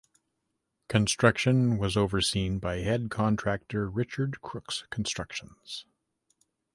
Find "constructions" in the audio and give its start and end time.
4.89-5.85